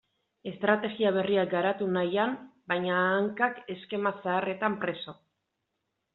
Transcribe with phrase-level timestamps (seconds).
[0.51, 2.33] Estrategia berriak garatu nahian,
[2.73, 5.17] baina hankak eskema zaharretan preso.